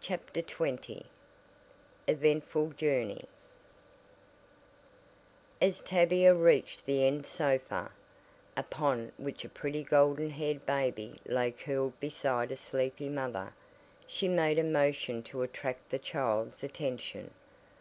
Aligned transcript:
CHAPTER 0.00 0.42
XX 0.42 1.02
EVENTFUL 2.06 2.74
JOURNEY 2.76 3.24
As 5.60 5.80
Tavia 5.80 6.32
reached 6.36 6.86
the 6.86 7.04
end 7.04 7.26
sofa, 7.26 7.90
upon 8.56 9.10
which 9.16 9.44
a 9.44 9.48
pretty 9.48 9.82
golden 9.82 10.30
haired 10.30 10.64
baby 10.66 11.16
lay 11.26 11.50
curled 11.50 11.98
beside 11.98 12.52
a 12.52 12.56
sleepy 12.56 13.08
mother, 13.08 13.52
she 14.06 14.28
made 14.28 14.60
a 14.60 14.62
motion 14.62 15.20
to 15.24 15.42
attract 15.42 15.90
the 15.90 15.98
child's 15.98 16.62
attention. 16.62 17.32